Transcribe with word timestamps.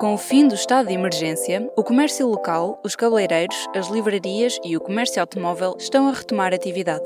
Com 0.00 0.14
o 0.14 0.16
fim 0.16 0.48
do 0.48 0.54
estado 0.54 0.88
de 0.88 0.94
emergência, 0.94 1.70
o 1.76 1.84
comércio 1.84 2.26
local, 2.26 2.80
os 2.82 2.96
cabeleireiros, 2.96 3.68
as 3.76 3.88
livrarias 3.88 4.58
e 4.64 4.74
o 4.74 4.80
comércio 4.80 5.20
automóvel 5.20 5.76
estão 5.78 6.08
a 6.08 6.12
retomar 6.12 6.54
atividade. 6.54 7.04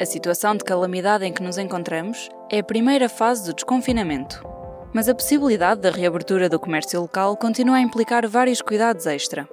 A 0.00 0.06
situação 0.06 0.56
de 0.56 0.62
calamidade 0.62 1.24
em 1.24 1.32
que 1.32 1.42
nos 1.42 1.58
encontramos 1.58 2.28
é 2.52 2.60
a 2.60 2.64
primeira 2.64 3.08
fase 3.08 3.44
do 3.44 3.52
desconfinamento. 3.52 4.44
Mas 4.94 5.08
a 5.08 5.14
possibilidade 5.14 5.80
da 5.80 5.90
reabertura 5.90 6.48
do 6.48 6.60
comércio 6.60 7.00
local 7.00 7.36
continua 7.36 7.78
a 7.78 7.80
implicar 7.80 8.28
vários 8.28 8.62
cuidados 8.62 9.08
extra. 9.08 9.48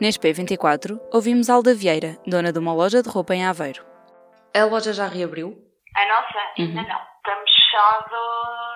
Neste 0.00 0.18
P24, 0.18 0.98
ouvimos 1.12 1.50
Alda 1.50 1.74
Vieira, 1.74 2.16
dona 2.26 2.50
de 2.50 2.58
uma 2.58 2.72
loja 2.72 3.02
de 3.02 3.10
roupa 3.10 3.34
em 3.34 3.44
Aveiro. 3.44 3.84
A 4.56 4.64
loja 4.64 4.94
já 4.94 5.06
reabriu? 5.06 5.62
A 5.94 6.08
nossa? 6.08 6.38
Ainda 6.56 6.82
não. 6.84 7.00
Estamos 7.18 7.50
fechados. 7.50 8.67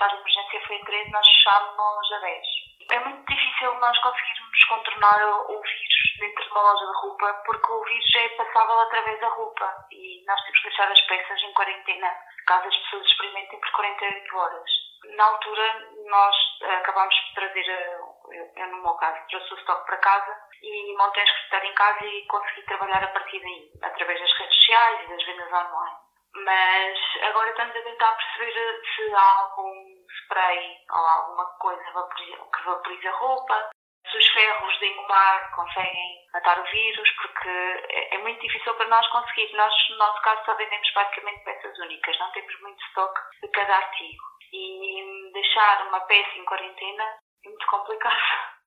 Ora 0.00 0.14
bem, 0.14 0.14
o 0.14 0.14
estado 0.14 0.14
de 0.14 0.20
emergência 0.20 0.66
foi 0.66 0.76
a 0.76 0.84
13, 0.84 1.10
nós 1.10 1.26
fechámos 1.26 2.12
a 2.12 2.18
10. 2.18 2.46
É 2.90 2.98
muito 3.00 3.34
difícil 3.34 3.74
nós 3.74 3.98
conseguirmos 3.98 4.64
contornar 4.68 5.28
o 5.50 5.60
vírus 5.60 6.18
dentro 6.18 6.44
de 6.44 6.50
uma 6.50 6.62
loja 6.62 6.86
de 6.86 6.98
roupa, 7.00 7.42
porque 7.44 7.72
o 7.72 7.84
vírus 7.84 8.14
é 8.14 8.28
passável 8.30 8.80
através 8.80 9.20
da 9.20 9.28
roupa 9.28 9.86
e 9.90 10.24
nós 10.26 10.40
temos 10.42 10.58
que 10.58 10.68
deixar 10.68 10.90
as 10.90 11.00
peças 11.02 11.42
em 11.42 11.52
quarentena, 11.52 12.14
caso 12.46 12.68
as 12.68 12.76
pessoas 12.76 13.06
experimentem 13.06 13.60
por 13.60 13.70
48 13.72 14.36
horas. 14.36 14.70
Na 15.16 15.24
altura, 15.24 15.90
nós 16.06 16.36
acabámos 16.80 17.14
de 17.14 17.34
trazer, 17.34 17.68
eu, 17.68 18.52
eu 18.56 18.66
no 18.68 18.82
meu 18.82 18.94
caso, 18.94 19.26
trouxe 19.28 19.54
o 19.54 19.58
estoque 19.58 19.86
para 19.86 19.96
casa 19.98 20.36
e 20.62 20.96
montei 20.96 21.22
a 21.22 21.26
escritório 21.26 21.70
em 21.70 21.74
casa 21.74 22.04
e 22.04 22.26
consegui 22.26 22.62
trabalhar 22.62 23.04
a 23.04 23.08
partir 23.08 23.40
daí, 23.40 23.70
através 23.82 24.20
das 24.20 24.38
redes 24.38 24.56
sociais 24.56 25.04
e 25.04 25.08
das 25.08 25.24
vendas 25.24 25.52
online. 25.52 26.07
Mas 26.44 26.98
agora 27.22 27.50
estamos 27.50 27.76
a 27.76 27.82
tentar 27.82 28.12
perceber 28.12 28.80
se 28.94 29.14
há 29.14 29.40
algum 29.40 29.74
spray 30.22 30.76
ou 30.90 31.06
alguma 31.06 31.46
coisa 31.58 31.82
que 32.16 32.64
vaporiza 32.64 33.08
a 33.08 33.18
roupa, 33.18 33.70
se 34.10 34.16
os 34.16 34.28
ferros 34.28 34.78
de 34.78 34.86
engomar 34.86 35.54
conseguem 35.54 36.18
matar 36.32 36.58
o 36.60 36.70
vírus, 36.70 37.08
porque 37.20 37.48
é, 37.48 38.14
é 38.14 38.18
muito 38.18 38.40
difícil 38.40 38.74
para 38.74 38.88
nós 38.88 39.06
conseguir. 39.08 39.52
Nós, 39.54 39.72
no 39.90 39.96
nosso 39.96 40.22
caso, 40.22 40.44
só 40.44 40.54
vendemos 40.54 40.90
basicamente 40.94 41.44
peças 41.44 41.78
únicas, 41.78 42.18
não 42.18 42.32
temos 42.32 42.60
muito 42.60 42.82
estoque 42.86 43.20
de 43.42 43.48
cada 43.48 43.76
artigo. 43.76 44.24
E 44.52 45.30
deixar 45.32 45.86
uma 45.88 46.00
peça 46.00 46.38
em 46.38 46.44
quarentena 46.44 47.04
é 47.44 47.48
muito 47.48 47.66
complicado. 47.66 48.16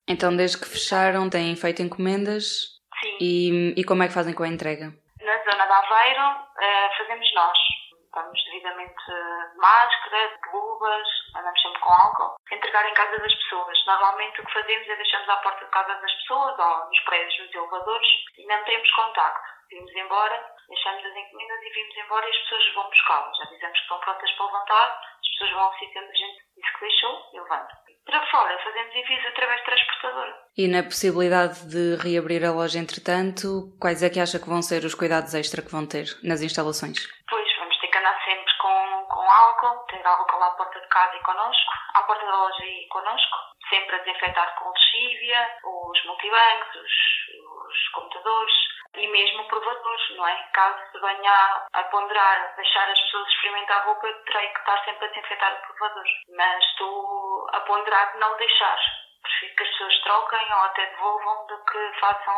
Então, 0.08 0.36
desde 0.36 0.58
que 0.58 0.68
fecharam, 0.68 1.28
têm 1.28 1.56
feito 1.56 1.82
encomendas? 1.82 2.80
Sim. 3.00 3.16
E, 3.20 3.74
e 3.80 3.84
como 3.84 4.02
é 4.02 4.08
que 4.08 4.14
fazem 4.14 4.34
com 4.34 4.42
a 4.42 4.48
entrega? 4.48 4.92
Na 5.52 5.66
zona 5.66 5.66
de 5.66 5.86
Aveiro, 5.86 6.22
uh, 6.22 6.96
fazemos 6.96 7.34
nós. 7.34 7.58
Estamos 7.92 8.44
devidamente 8.44 9.04
de 9.04 9.58
máscara, 9.58 10.40
luvas, 10.50 11.08
andamos 11.36 11.60
sempre 11.60 11.80
com 11.80 11.92
álcool. 11.92 12.36
Entregar 12.50 12.88
em 12.88 12.94
casa 12.94 13.18
das 13.18 13.34
pessoas. 13.34 13.86
Normalmente 13.86 14.40
o 14.40 14.46
que 14.46 14.52
fazemos 14.52 14.88
é 14.88 14.96
deixamos 14.96 15.28
à 15.28 15.36
porta 15.36 15.62
de 15.62 15.70
casa 15.70 15.94
das 15.94 16.12
pessoas 16.14 16.58
ou 16.58 16.86
nos 16.86 17.00
prédios, 17.00 17.38
nos 17.38 17.54
elevadores 17.54 18.08
e 18.38 18.46
não 18.46 18.64
temos 18.64 18.90
contacto. 18.92 19.50
Vimos 19.68 19.94
embora, 19.94 20.54
deixamos 20.70 21.04
as 21.04 21.16
encomendas 21.16 21.62
e 21.62 21.70
vimos 21.70 21.96
embora 21.98 22.26
e 22.26 22.30
as 22.30 22.38
pessoas 22.38 22.74
vão 22.74 22.88
buscá-las. 22.88 23.36
Dizemos 23.50 23.76
que 23.76 23.82
estão 23.82 24.00
prontas 24.00 24.32
para 24.32 24.46
levantar, 24.46 25.00
as 25.20 25.28
pessoas 25.32 25.50
vão 25.50 25.64
ao 25.64 25.74
sítio 25.74 26.02
onde 26.02 26.12
a 26.12 26.14
gente 26.14 26.44
disse 26.56 26.72
que 26.72 26.80
deixou 26.80 27.30
e 27.34 27.40
levantam. 27.40 27.91
Para 28.04 28.26
fora, 28.26 28.58
fazemos 28.64 28.94
envios 28.94 29.26
através 29.26 29.60
de 29.60 29.66
transportadora. 29.66 30.34
E 30.56 30.68
na 30.68 30.82
possibilidade 30.82 31.66
de 31.70 31.96
reabrir 31.96 32.44
a 32.44 32.52
loja 32.52 32.78
entretanto, 32.78 33.72
quais 33.80 34.02
é 34.02 34.10
que 34.10 34.20
acha 34.20 34.38
que 34.38 34.48
vão 34.48 34.60
ser 34.60 34.84
os 34.84 34.94
cuidados 34.94 35.34
extra 35.34 35.62
que 35.62 35.70
vão 35.70 35.86
ter 35.86 36.06
nas 36.22 36.42
instalações? 36.42 36.98
Pois, 37.30 37.48
vamos 37.58 37.78
ter 37.78 37.88
que 37.88 37.98
andar 37.98 38.18
sempre 38.24 38.52
com, 38.58 39.06
com 39.08 39.22
álcool, 39.22 39.86
ter 39.86 40.04
álcool 40.04 40.42
à 40.42 40.50
porta 40.50 40.80
de 40.80 40.88
casa 40.88 41.16
e 41.16 41.22
connosco, 41.22 41.72
à 41.94 42.02
porta 42.02 42.26
da 42.26 42.36
loja 42.36 42.64
e 42.64 42.88
connosco, 42.88 43.36
sempre 43.70 43.96
a 43.96 43.98
desinfetar 44.00 44.54
com 44.58 44.70
lexívia, 44.70 45.56
os 45.64 46.04
multibancos, 46.04 46.74
os, 46.76 46.94
os 47.70 47.88
computadores, 47.94 48.54
e 48.94 49.06
mesmo 49.08 49.48
provadores, 49.48 50.16
não 50.16 50.26
é? 50.26 50.48
Caso 50.52 50.78
se 50.90 50.98
venha 50.98 51.66
a 51.72 51.84
ponderar 51.84 52.54
deixar 52.56 52.90
as 52.90 53.00
pessoas 53.00 53.28
experimentar 53.28 53.80
a 53.80 53.84
roupa, 53.84 54.12
terei 54.26 54.48
que 54.48 54.58
estar 54.58 54.84
sempre 54.84 55.06
a 55.06 55.08
desinfetar 55.08 55.54
o 55.54 55.66
provador. 55.66 56.04
Mas 56.36 56.64
estou 56.64 57.46
a 57.52 57.60
ponderar 57.60 58.12
de 58.12 58.18
não 58.18 58.36
deixar. 58.36 58.78
Prefiro 59.22 59.56
que 59.56 59.62
as 59.62 59.68
pessoas 59.70 60.02
troquem 60.02 60.52
ou 60.52 60.60
até 60.60 60.86
devolvam 60.86 61.46
do 61.46 61.64
que 61.64 62.00
façam 62.00 62.34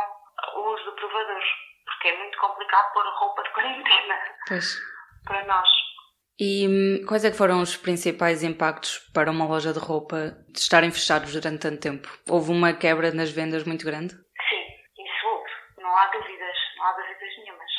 o 0.54 0.74
uso 0.74 0.84
do 0.84 0.92
provador. 0.92 1.42
Porque 1.84 2.08
é 2.08 2.18
muito 2.18 2.38
complicado 2.38 2.92
pôr 2.92 3.06
roupa 3.06 3.42
de 3.42 3.50
quarentena. 3.50 4.18
Pois. 4.48 4.76
Para 5.26 5.44
nós. 5.44 5.68
E 6.38 6.66
hum, 6.66 7.06
quais 7.06 7.24
é 7.24 7.30
que 7.30 7.36
foram 7.36 7.62
os 7.62 7.76
principais 7.76 8.42
impactos 8.42 8.98
para 9.14 9.30
uma 9.30 9.46
loja 9.46 9.72
de 9.72 9.78
roupa 9.78 10.34
de 10.48 10.58
estarem 10.58 10.90
fechados 10.90 11.32
durante 11.32 11.62
tanto 11.62 11.80
tempo? 11.80 12.08
Houve 12.28 12.50
uma 12.50 12.72
quebra 12.72 13.12
nas 13.12 13.30
vendas 13.30 13.62
muito 13.64 13.84
grande? 13.84 14.14
Sim, 14.14 14.64
isso 14.98 15.26
houve. 15.28 15.50
Não 15.78 15.96
há 15.96 16.06
dúvidas, 16.08 16.56
não 16.76 16.86
há 16.86 16.92
dúvidas 16.92 17.38
nenhumas. 17.38 17.70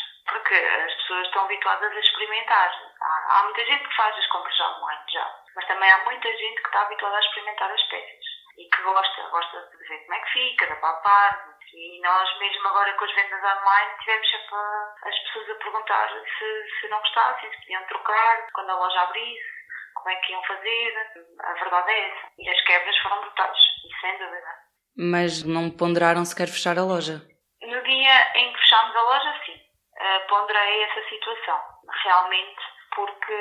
Porque 0.45 0.63
as 0.63 0.93
pessoas 0.93 1.25
estão 1.25 1.45
habituadas 1.45 1.91
a 1.91 1.99
experimentar. 1.99 2.71
Há, 3.01 3.39
há 3.39 3.43
muita 3.45 3.65
gente 3.65 3.87
que 3.87 3.95
faz 3.95 4.15
as 4.15 4.27
compras 4.27 4.59
online 4.59 5.01
já, 5.11 5.27
mas 5.55 5.65
também 5.65 5.91
há 5.91 6.03
muita 6.03 6.31
gente 6.31 6.61
que 6.61 6.67
está 6.67 6.81
habituada 6.83 7.17
a 7.17 7.19
experimentar 7.19 7.71
as 7.71 7.81
peças 7.87 8.25
e 8.55 8.69
que 8.69 8.81
gosta, 8.83 9.23
gosta 9.29 9.69
de 9.71 9.87
ver 9.87 9.99
como 10.05 10.13
é 10.13 10.19
que 10.19 10.33
fica, 10.33 10.67
de 10.67 10.75
palpar. 10.75 11.49
E 11.73 11.99
nós 11.99 12.37
mesmo 12.37 12.67
agora 12.67 12.93
com 12.93 13.05
as 13.05 13.15
vendas 13.15 13.43
online 13.43 13.97
tivemos 14.01 14.29
sempre 14.29 14.55
as 15.03 15.19
pessoas 15.23 15.49
a 15.49 15.55
perguntar 15.55 16.09
se, 16.09 16.79
se 16.79 16.87
não 16.89 16.99
gostassem, 16.99 17.49
se 17.49 17.59
podiam 17.61 17.83
trocar, 17.87 18.47
quando 18.53 18.69
a 18.69 18.75
loja 18.75 19.01
abrisse, 19.01 19.49
como 19.95 20.09
é 20.11 20.15
que 20.17 20.31
iam 20.31 20.43
fazer. 20.43 20.93
A 21.39 21.53
verdade 21.53 21.91
é 21.91 22.09
essa. 22.09 22.27
E 22.37 22.49
as 22.49 22.61
quebras 22.61 22.97
foram 22.99 23.21
brutais, 23.21 23.57
e 23.83 23.99
sem 23.99 24.17
dúvida. 24.19 24.55
Mas 24.95 25.43
não 25.43 25.71
ponderaram 25.71 26.23
sequer 26.23 26.47
fechar 26.47 26.77
a 26.77 26.85
loja? 26.85 27.19
No 27.61 27.81
dia 27.81 28.37
em 28.37 28.53
que 28.53 28.59
fechámos 28.59 28.95
a 28.95 29.01
loja, 29.01 29.41
sim. 29.43 29.64
Uh, 29.97 30.27
ponderei 30.27 30.83
essa 30.83 31.07
situação, 31.07 31.61
realmente, 32.03 32.61
porque 32.93 33.33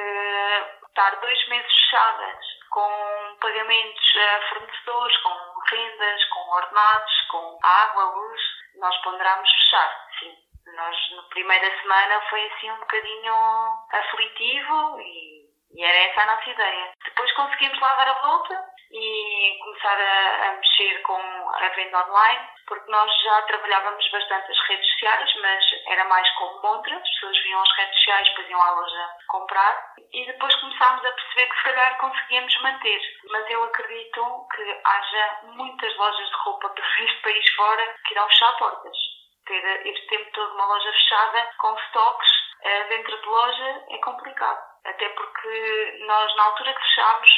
estar 0.89 1.17
dois 1.21 1.49
meses 1.49 1.73
fechadas, 1.73 2.47
com 2.71 3.37
pagamentos 3.41 4.17
a 4.17 4.49
fornecedores, 4.49 5.17
com 5.19 5.61
rendas, 5.71 6.25
com 6.27 6.51
ordenados, 6.51 7.21
com 7.31 7.59
água, 7.63 8.05
luz, 8.05 8.41
nós 8.77 8.97
ponderámos 9.03 9.51
fechar, 9.51 10.07
sim. 10.19 10.35
Nós, 10.77 10.97
na 11.17 11.23
primeira 11.25 11.81
semana, 11.81 12.21
foi 12.31 12.47
assim 12.47 12.71
um 12.71 12.79
bocadinho 12.79 13.35
aflitivo 13.93 15.01
e, 15.01 15.47
e 15.75 15.85
era 15.85 15.99
essa 16.11 16.23
a 16.23 16.37
nossa 16.37 16.51
ideia. 16.51 16.93
Depois 17.05 17.33
conseguimos 17.33 17.81
lá 17.81 17.95
dar 17.97 18.09
a 18.09 18.23
volta 18.23 18.74
e 18.95 19.59
começar 19.61 20.01
a, 20.01 20.49
a, 20.49 20.53
mexer 20.53 21.03
com 21.03 21.21
a 21.51 21.69
venda 21.71 22.07
online, 22.07 22.49
porque 22.69 22.91
nós 22.91 23.11
já 23.23 23.43
trabalhávamos 23.43 24.09
bastante 24.09 24.53
as 24.53 24.69
redes 24.69 24.89
sociais, 24.93 25.35
mas 25.41 25.65
era 25.89 26.05
mais 26.05 26.31
como 26.37 26.63
montra, 26.63 26.97
as 26.97 27.09
pessoas 27.11 27.43
vinham 27.43 27.61
às 27.61 27.77
redes 27.77 27.99
sociais, 27.99 28.29
depois 28.29 28.51
iam 28.51 28.63
à 28.63 28.71
loja 28.71 29.09
comprar, 29.27 29.95
e 30.13 30.25
depois 30.27 30.55
começámos 30.57 31.05
a 31.05 31.13
perceber 31.13 31.47
que 31.47 31.57
se 31.57 31.63
calhar 31.65 31.99
conseguíamos 31.99 32.63
manter. 32.63 33.01
Mas 33.31 33.51
eu 33.51 33.65
acredito 33.65 34.47
que 34.55 34.81
haja 34.85 35.39
muitas 35.43 35.97
lojas 35.97 36.29
de 36.29 36.37
roupa 36.37 36.69
por 36.69 36.85
este 37.01 37.23
país 37.23 37.55
fora 37.57 37.95
que 38.07 38.15
irão 38.15 38.29
fechar 38.29 38.57
portas. 38.59 38.97
Ter 39.47 39.87
este 39.89 40.07
tempo 40.07 40.31
todo 40.33 40.55
uma 40.55 40.67
loja 40.67 40.93
fechada, 40.93 41.51
com 41.59 41.75
estoques 41.75 42.31
uh, 42.65 42.89
dentro 42.89 43.21
de 43.21 43.27
loja, 43.27 43.85
é 43.91 43.99
complicado. 43.99 44.75
Até 44.85 45.09
porque 45.11 46.05
nós, 46.07 46.37
na 46.37 46.45
altura 46.45 46.75
que 46.75 46.81
fechámos, 46.81 47.31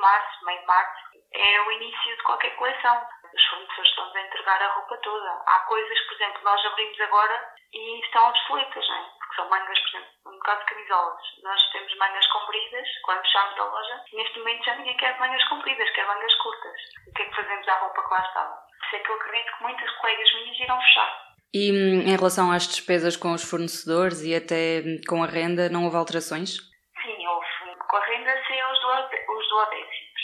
março, 0.00 0.44
meio 0.44 0.60
de 0.60 0.66
março, 0.66 1.00
é 1.32 1.60
o 1.62 1.72
início 1.72 2.16
de 2.16 2.22
qualquer 2.22 2.56
coleção. 2.56 3.06
Os 3.32 3.44
fornecedores 3.46 3.90
estão 3.90 4.12
a 4.12 4.20
entregar 4.20 4.62
a 4.62 4.72
roupa 4.74 4.96
toda. 4.98 5.42
Há 5.46 5.60
coisas, 5.60 6.00
por 6.00 6.14
exemplo, 6.14 6.40
nós 6.42 6.66
abrimos 6.66 7.00
agora 7.00 7.48
e 7.72 8.00
estão 8.00 8.28
obsoletas, 8.28 8.88
não 8.88 8.96
é? 8.96 9.10
Porque 9.18 9.36
são 9.36 9.48
mangas, 9.48 9.78
por 9.78 9.88
exemplo, 9.88 10.10
no 10.24 10.38
caso 10.40 10.60
de 10.60 10.66
camisolas. 10.66 11.22
Nós 11.44 11.70
temos 11.70 11.96
mangas 11.96 12.26
compridas 12.26 12.88
quando 13.04 13.22
fechamos 13.22 13.58
a 13.60 13.64
loja 13.64 14.00
neste 14.12 14.38
momento 14.38 14.64
já 14.64 14.74
ninguém 14.76 14.96
quer 14.96 15.18
mangas 15.18 15.44
compridas, 15.48 15.90
quer 15.90 16.06
mangas 16.06 16.34
curtas. 16.36 16.80
O 17.08 17.12
que 17.14 17.22
é 17.22 17.24
que 17.26 17.36
fazemos 17.36 17.68
à 17.68 17.74
roupa 17.78 18.02
que 18.02 18.10
lá 18.10 18.20
estava? 18.20 18.54
Por 18.54 18.86
isso 18.86 18.96
é 18.96 18.98
que 18.98 19.10
eu 19.10 19.14
acredito 19.14 19.56
que 19.56 19.62
muitas 19.62 19.90
colegas 19.96 20.34
minhas 20.34 20.60
irão 20.60 20.80
fechar. 20.80 21.30
E 21.52 21.72
hum, 21.72 22.00
em 22.02 22.16
relação 22.16 22.52
às 22.52 22.66
despesas 22.68 23.16
com 23.16 23.32
os 23.32 23.48
fornecedores 23.48 24.22
e 24.22 24.34
até 24.34 24.82
hum, 24.84 25.00
com 25.08 25.22
a 25.22 25.26
renda, 25.26 25.68
não 25.68 25.84
houve 25.84 25.96
alterações? 25.96 26.56
Sim, 27.02 27.26
houve. 27.26 27.46
Com 27.88 27.96
a 27.96 28.04
renda 28.04 28.32
sim 28.46 28.62
os 28.62 29.48
duodécimos, 29.48 30.22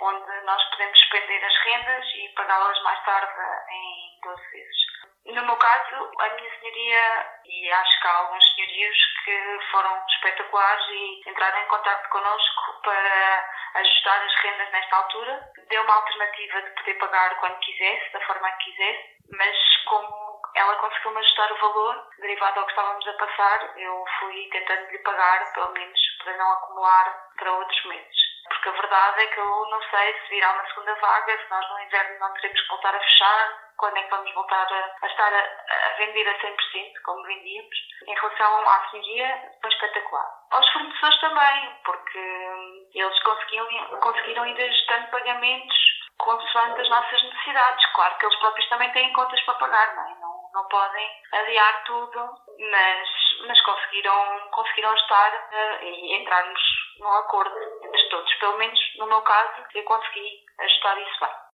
onde 0.00 0.40
nós 0.42 0.62
podemos 0.70 0.98
suspender 0.98 1.44
as 1.44 1.56
rendas 1.64 2.04
e 2.14 2.28
pagá-las 2.34 2.82
mais 2.82 3.04
tarde 3.04 3.32
em 3.70 4.20
12 4.22 4.50
vezes. 4.50 4.90
No 5.26 5.44
meu 5.44 5.56
caso, 5.56 6.10
a 6.18 6.28
minha 6.30 6.58
senhoria, 6.58 7.26
e 7.44 7.70
acho 7.70 8.00
que 8.00 8.06
há 8.06 8.16
alguns 8.16 8.54
senhorios 8.54 8.96
que 9.24 9.58
foram 9.70 10.06
espetaculares 10.08 10.86
e 10.88 11.30
entraram 11.30 11.62
em 11.62 11.68
contato 11.68 12.08
connosco 12.08 12.80
para 12.82 13.50
ajustar 13.74 14.22
as 14.24 14.34
rendas 14.36 14.70
nesta 14.72 14.96
altura. 14.96 15.52
Deu 15.68 15.82
uma 15.82 15.94
alternativa 15.94 16.62
de 16.62 16.70
poder 16.70 16.94
pagar 16.94 17.38
quando 17.38 17.58
quisesse, 17.58 18.12
da 18.12 18.20
forma 18.26 18.50
que 18.52 18.70
quisesse, 18.70 19.16
mas 19.36 19.56
como 19.84 20.42
ela 20.54 20.76
conseguiu-me 20.76 21.18
ajustar 21.18 21.52
o 21.52 21.60
valor, 21.60 22.08
derivado 22.18 22.58
ao 22.58 22.66
que 22.66 22.72
estávamos 22.72 23.06
a 23.06 23.12
passar, 23.12 23.78
eu 23.78 24.04
fui 24.18 24.48
tentando 24.50 24.90
lhe 24.90 24.98
pagar, 24.98 25.52
pelo 25.52 25.72
menos 25.72 26.00
para 26.24 26.36
não 26.36 26.52
acumular 26.52 27.28
para 27.36 27.52
outros 27.52 27.84
meses. 27.84 28.29
Porque 28.50 28.68
a 28.68 28.72
verdade 28.72 29.22
é 29.22 29.26
que 29.28 29.38
eu 29.38 29.66
não 29.70 29.80
sei 29.90 30.12
se 30.20 30.28
virá 30.28 30.52
uma 30.52 30.66
segunda 30.66 30.94
vaga, 30.96 31.38
se 31.38 31.50
nós 31.50 31.70
no 31.70 31.80
inverno 31.80 32.18
não 32.18 32.34
teremos 32.34 32.60
que 32.60 32.68
voltar 32.68 32.94
a 32.94 33.00
fechar, 33.00 33.72
quando 33.78 33.96
é 33.96 34.02
que 34.02 34.10
vamos 34.10 34.34
voltar 34.34 34.66
a, 34.70 34.96
a 35.00 35.06
estar 35.06 35.32
a, 35.32 35.38
a, 35.38 35.96
vender 35.98 36.28
a 36.28 36.38
100%, 36.38 37.02
como 37.04 37.22
vendíamos. 37.22 37.76
Em 38.06 38.14
relação 38.14 38.68
à 38.68 38.90
senhoria, 38.90 39.52
foi 39.62 39.70
espetacular. 39.70 40.26
Aos 40.50 40.68
fornecedores 40.72 41.20
também, 41.20 41.78
porque 41.84 42.18
hum, 42.18 42.90
eles 42.92 43.22
conseguiram, 43.22 44.00
conseguiram 44.00 44.46
ir 44.46 44.60
ajustando 44.60 45.10
pagamentos 45.10 45.90
consoante 46.20 46.80
as 46.80 46.88
nossas 46.88 47.22
necessidades. 47.22 47.86
Claro 47.94 48.18
que 48.18 48.26
eles 48.26 48.38
próprios 48.38 48.68
também 48.68 48.92
têm 48.92 49.12
contas 49.12 49.40
para 49.42 49.54
pagar, 49.54 49.96
não 49.96 50.02
é? 50.02 50.14
Não, 50.20 50.50
não 50.52 50.68
podem 50.68 51.08
adiar 51.32 51.84
tudo, 51.84 52.30
mas, 52.70 53.08
mas 53.46 53.60
conseguiram, 53.62 54.50
conseguiram 54.50 54.94
estar 54.94 55.30
uh, 55.30 55.84
e 55.84 56.20
entrarmos 56.20 56.60
num 56.98 57.12
acordo 57.12 57.54
entre 57.82 58.08
todos. 58.10 58.32
Pelo 58.34 58.58
menos 58.58 58.78
no 58.98 59.06
meu 59.06 59.22
caso, 59.22 59.64
eu 59.74 59.82
consegui 59.84 60.44
ajustar 60.58 60.98
isso 60.98 61.20
bem. 61.20 61.50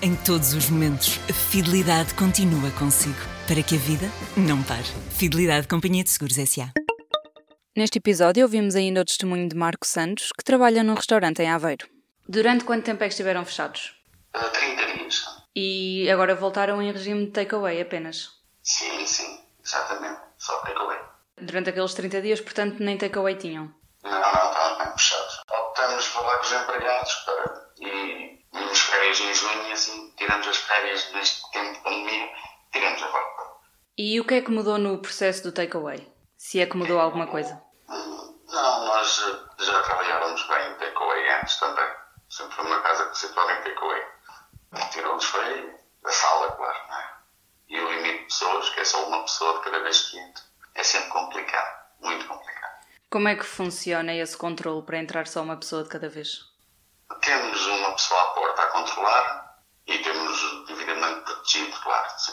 Em 0.00 0.16
todos 0.24 0.54
os 0.54 0.70
momentos, 0.70 1.18
a 1.28 1.34
fidelidade 1.34 2.14
continua 2.14 2.70
consigo, 2.78 3.18
para 3.48 3.62
que 3.62 3.74
a 3.74 3.78
vida 3.78 4.06
não 4.36 4.62
pare. 4.62 4.86
Fidelidade 5.18 5.66
Companhia 5.66 6.04
de 6.04 6.10
Seguros 6.10 6.38
S.A. 6.38 6.70
Neste 7.76 7.98
episódio 7.98 8.42
ouvimos 8.44 8.74
ainda 8.74 9.00
o 9.00 9.04
testemunho 9.04 9.48
de 9.48 9.56
Marco 9.56 9.86
Santos, 9.86 10.30
que 10.36 10.44
trabalha 10.44 10.82
num 10.82 10.94
restaurante 10.94 11.42
em 11.42 11.50
Aveiro. 11.50 11.88
Durante 12.28 12.64
quanto 12.64 12.84
tempo 12.84 13.02
é 13.02 13.06
que 13.06 13.12
estiveram 13.12 13.44
fechados? 13.44 13.94
Uh, 14.34 14.38
eh, 14.38 14.76
30 14.76 14.86
dias. 14.94 15.24
E 15.54 16.10
agora 16.10 16.34
voltaram 16.34 16.80
em 16.80 16.92
regime 16.92 17.26
de 17.26 17.32
takeaway 17.32 17.80
apenas? 17.80 18.30
Sim, 18.62 19.04
sim, 19.06 19.40
exatamente. 19.64 20.20
Só 20.38 20.60
takeaway. 20.60 20.87
Durante 21.40 21.70
aqueles 21.70 21.94
30 21.94 22.22
dias, 22.22 22.40
portanto, 22.40 22.76
nem 22.80 22.96
takeaway 22.98 23.36
tinham? 23.36 23.72
Não, 24.04 24.10
não, 24.10 24.50
estavam 24.50 24.78
bem 24.78 24.92
fechados. 24.92 25.40
Optamos 25.50 26.06
falar 26.06 26.36
com 26.38 26.44
os 26.44 26.52
empregados 26.52 27.14
para... 27.14 27.68
e 27.80 28.38
Tínhamos 28.52 28.80
férias 28.80 29.20
em 29.20 29.34
junho 29.34 29.68
e 29.68 29.72
assim 29.72 30.10
tiramos 30.16 30.46
as 30.48 30.56
férias 30.56 31.12
neste 31.12 31.50
tempo 31.52 31.72
de 31.74 31.80
pandemia, 31.80 32.28
tiramos 32.72 33.02
a 33.02 33.06
volta. 33.08 33.42
E 33.96 34.20
o 34.20 34.24
que 34.24 34.34
é 34.34 34.40
que 34.42 34.50
mudou 34.50 34.78
no 34.78 34.98
processo 34.98 35.42
do 35.42 35.52
takeaway? 35.52 36.06
Se 36.36 36.60
é 36.60 36.66
que 36.66 36.76
mudou 36.76 36.98
alguma 37.00 37.26
coisa? 37.26 37.60
Não, 37.88 38.86
nós 38.86 39.24
já 39.58 39.82
trabalhávamos 39.82 40.42
bem 40.48 40.70
em 40.70 40.74
takeaway 40.74 41.30
antes 41.40 41.56
também. 41.56 41.88
Sempre 42.28 42.56
foi 42.56 42.64
uma 42.66 42.80
casa 42.82 43.06
que 43.06 43.18
se 43.18 43.32
torna 43.34 43.52
em 43.52 43.62
takeaway. 43.62 44.02
Tirou-nos 44.92 45.24
foi 45.24 45.74
a 46.04 46.10
sala, 46.10 46.52
claro, 46.52 46.78
não 46.88 46.98
é? 46.98 47.10
E 47.68 47.80
o 47.80 47.90
limite 47.90 48.18
de 48.18 48.24
pessoas, 48.24 48.70
que 48.70 48.80
é 48.80 48.84
só 48.84 49.06
uma 49.06 49.22
pessoa 49.22 49.58
de 49.58 49.64
cada 49.64 49.80
vez 49.80 50.10
que 50.10 50.18
entra, 50.18 50.42
é 50.78 50.84
sempre 50.84 51.08
complicado, 51.08 51.76
muito 52.00 52.24
complicado. 52.26 52.86
Como 53.10 53.26
é 53.26 53.34
que 53.34 53.44
funciona 53.44 54.14
esse 54.14 54.36
controle 54.36 54.82
para 54.82 54.98
entrar 54.98 55.26
só 55.26 55.42
uma 55.42 55.56
pessoa 55.56 55.82
de 55.82 55.88
cada 55.88 56.08
vez? 56.08 56.44
Temos 57.20 57.66
uma 57.66 57.92
pessoa 57.92 58.22
à 58.22 58.26
porta 58.28 58.62
a 58.62 58.66
controlar 58.66 59.58
e 59.88 59.98
temos 59.98 60.66
devidamente 60.68 61.20
protegido, 61.22 61.76
claro, 61.80 62.08
sim. 62.18 62.32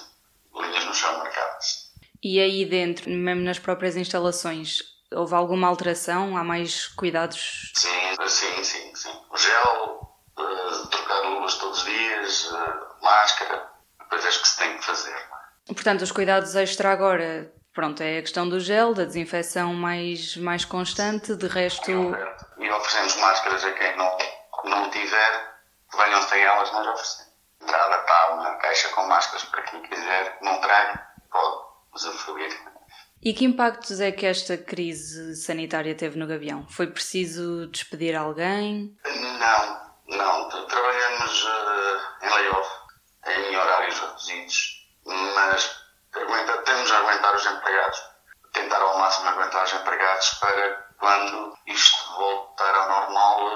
linhas 0.62 0.86
no 0.86 0.94
chão 0.94 1.18
marcadas. 1.18 1.92
E 2.22 2.40
aí 2.40 2.66
dentro, 2.66 3.10
mesmo 3.10 3.42
nas 3.42 3.58
próprias 3.58 3.96
instalações, 3.96 4.84
houve 5.12 5.34
alguma 5.34 5.68
alteração? 5.68 6.38
Há 6.38 6.44
mais 6.44 6.88
cuidados? 6.88 7.72
Sim, 7.76 8.28
sim, 8.28 8.64
sim. 8.64 8.96
sim. 8.96 9.22
O 9.32 9.38
gel, 9.38 10.18
uh, 10.38 10.88
trocar 10.88 11.20
luvas 11.30 11.56
todos 11.56 11.80
os 11.80 11.86
dias, 11.86 12.52
uh, 12.52 13.02
máscara, 13.02 13.72
coisas 14.08 14.38
que 14.38 14.48
se 14.48 14.58
tem 14.60 14.78
que 14.78 14.86
fazer. 14.86 15.16
É? 15.68 15.74
Portanto, 15.74 16.02
os 16.02 16.12
cuidados 16.12 16.56
extra 16.56 16.92
agora, 16.92 17.52
pronto, 17.75 18.01
é 18.01 18.18
a 18.18 18.22
questão 18.22 18.50
do 18.50 18.60
gel, 18.60 18.94
da 18.94 19.06
desinfecção 19.06 19.74
mais, 19.74 20.36
mais 20.38 20.66
constante, 20.66 21.36
de 21.36 21.48
resto... 21.48 21.92
E 22.57 22.72
oferecemos 22.72 23.16
máscaras 23.18 23.63
a 23.63 23.72
quem 23.74 23.95
não 23.98 24.18
não 24.66 24.89
tiver, 24.89 25.56
venham 25.95 26.22
sem 26.24 26.42
elas, 26.42 26.72
nós 26.72 26.88
oferecemos. 26.88 27.33
Entrada 27.62 27.95
está 27.98 28.33
uma 28.33 28.56
caixa 28.56 28.89
com 28.89 29.07
máscaras 29.07 29.45
para 29.45 29.62
quem 29.63 29.81
quiser, 29.83 30.38
não 30.42 30.60
traga, 30.60 31.07
pode 31.31 31.66
usufruir. 31.94 32.51
E 33.22 33.33
que 33.33 33.45
impactos 33.45 34.00
é 34.00 34.12
que 34.12 34.25
esta 34.25 34.57
crise 34.57 35.36
sanitária 35.36 35.95
teve 35.95 36.18
no 36.18 36.27
Gavião? 36.27 36.68
Foi 36.68 36.88
preciso 36.88 37.68
despedir 37.68 38.16
alguém? 38.16 38.95
Não, 39.04 40.18
não. 40.18 40.50
Trabalhamos 40.68 41.44
uh, 41.44 42.25
em 42.25 42.30
layoff, 42.30 42.69
em 43.27 43.56
horários 43.56 44.00
reduzidos, 44.00 44.88
mas 45.06 45.75
temos 46.66 46.92
a 46.92 46.98
aguentar 46.98 47.36
os 47.36 47.45
empregados, 47.45 48.04
tentar 48.54 48.81
ao 48.81 48.98
máximo 48.98 49.30
aguentar 49.30 49.63
os 49.63 49.74
empregados 49.74 50.30
para 50.36 50.86
quando 50.98 51.57
isto 51.68 52.16
voltar 52.16 52.75
ao 52.75 52.89
normal, 52.89 53.50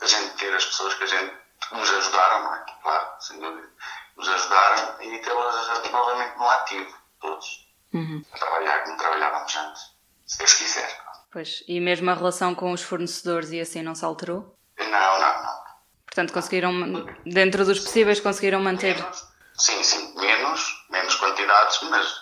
a 0.00 0.06
gente 0.06 0.36
ter 0.36 0.54
as 0.54 0.64
pessoas 0.64 0.94
que 0.94 1.04
a 1.04 1.06
gente 1.06 1.34
nos 1.72 1.90
ajudaram, 1.90 2.44
não 2.44 2.54
é? 2.54 2.64
Claro, 2.82 3.06
sem 3.20 3.40
dúvida. 3.40 3.68
Nos 4.16 4.28
ajudaram 4.28 5.02
e 5.02 5.18
tê-las 5.18 5.90
novamente 5.90 6.38
no 6.38 6.48
ativo, 6.48 6.98
todos. 7.20 7.68
Uhum. 7.92 8.24
A 8.32 8.38
trabalhar 8.38 8.84
como 8.84 8.96
trabalhávamos 8.96 9.56
antes, 9.56 9.82
se 10.26 10.38
Deus 10.38 10.54
quiser. 10.54 11.06
Pois, 11.32 11.62
e 11.68 11.80
mesmo 11.80 12.10
a 12.10 12.14
relação 12.14 12.54
com 12.54 12.72
os 12.72 12.82
fornecedores 12.82 13.50
e 13.50 13.60
assim 13.60 13.82
não 13.82 13.94
se 13.94 14.04
alterou? 14.04 14.56
Não, 14.78 14.88
não, 14.88 15.42
não. 15.42 15.66
Portanto, 16.06 16.32
conseguiram, 16.32 16.72
dentro 17.26 17.64
dos 17.64 17.78
possíveis, 17.78 18.20
conseguiram 18.20 18.60
manter? 18.60 18.96
Sim, 19.54 19.82
sim, 19.82 20.05
mas 21.90 22.20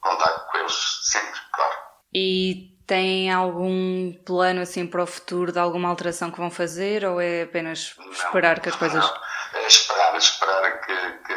contato 0.00 0.50
com 0.50 0.58
eles 0.58 1.00
sempre, 1.02 1.40
claro. 1.52 1.76
E 2.12 2.78
têm 2.86 3.30
algum 3.32 4.12
plano 4.24 4.62
assim 4.62 4.86
para 4.86 5.02
o 5.02 5.06
futuro 5.06 5.52
de 5.52 5.58
alguma 5.58 5.88
alteração 5.88 6.30
que 6.30 6.38
vão 6.38 6.50
fazer 6.50 7.04
ou 7.04 7.20
é 7.20 7.42
apenas 7.42 7.94
esperar 8.10 8.56
não, 8.56 8.62
que 8.62 8.68
as 8.70 8.76
coisas. 8.76 9.04
Não, 9.04 9.60
é 9.60 9.66
esperar, 9.66 10.16
esperar 10.16 10.80
que, 10.80 10.94
que, 11.26 11.34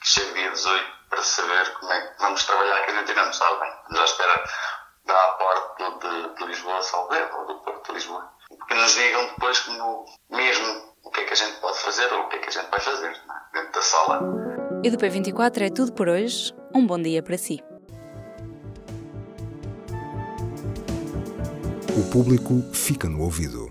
que 0.00 0.08
chegue 0.08 0.32
dia 0.34 0.50
18 0.50 0.96
para 1.10 1.22
saber 1.22 1.72
como 1.74 1.92
é 1.92 2.00
que 2.00 2.18
vamos 2.20 2.44
trabalhar, 2.44 2.84
que 2.84 2.90
a 2.90 2.94
gente 2.94 3.10
ainda 3.10 3.24
não 3.24 3.32
sabe. 3.32 3.66
Estamos 3.66 4.00
à 4.00 4.04
espera 4.04 4.44
da 5.06 5.28
porta 5.38 5.90
de, 6.08 6.34
de 6.34 6.46
Lisboa, 6.46 6.82
Salveiro, 6.82 7.36
ou 7.36 7.46
do 7.46 7.54
Porto 7.60 7.86
de 7.86 7.92
Lisboa. 7.94 8.32
Que 8.68 8.74
nos 8.74 8.94
digam 8.94 9.26
depois 9.26 9.60
como, 9.60 10.06
mesmo 10.30 10.94
o 11.02 11.10
que 11.10 11.20
é 11.20 11.24
que 11.24 11.32
a 11.32 11.36
gente 11.36 11.60
pode 11.60 11.78
fazer 11.78 12.12
ou 12.12 12.22
o 12.22 12.28
que 12.28 12.36
é 12.36 12.38
que 12.40 12.48
a 12.48 12.52
gente 12.52 12.70
vai 12.70 12.80
fazer 12.80 13.10
é? 13.10 13.52
dentro 13.52 13.72
da 13.72 13.82
sala. 13.82 14.55
E 14.86 14.90
do 14.90 14.98
P24 14.98 15.62
é 15.62 15.68
tudo 15.68 15.92
por 15.92 16.08
hoje. 16.08 16.54
Um 16.72 16.86
bom 16.86 16.96
dia 16.96 17.20
para 17.20 17.36
si. 17.36 17.58
O 21.98 22.08
público 22.12 22.62
fica 22.72 23.08
no 23.08 23.22
ouvido. 23.22 23.68